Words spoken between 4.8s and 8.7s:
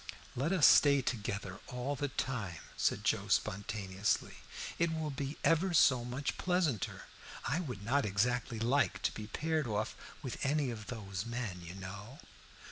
will be ever so much pleasanter. I would not exactly